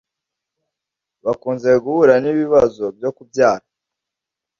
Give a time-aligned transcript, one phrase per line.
[1.25, 3.65] bakunze guhura n'ibibazo byo kubyara